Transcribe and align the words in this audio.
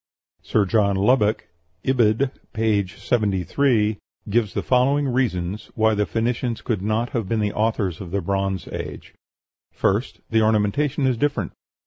Sir 0.41 0.65
John 0.65 0.95
Lubbock 0.95 1.47
(Ibid., 1.85 2.31
p. 2.53 2.87
73) 2.87 3.99
gives 4.31 4.55
the 4.55 4.63
following 4.63 5.07
reasons 5.07 5.69
why 5.75 5.93
the 5.93 6.07
Phoenicians 6.07 6.61
could 6.63 6.81
not 6.81 7.11
have 7.11 7.29
been 7.29 7.39
the 7.39 7.53
authors 7.53 8.01
of 8.01 8.09
the 8.09 8.19
Bronze 8.19 8.67
Age: 8.69 9.13
First, 9.71 10.21
the 10.31 10.41
ornamentation 10.41 11.05
is 11.05 11.17
different. 11.17 11.51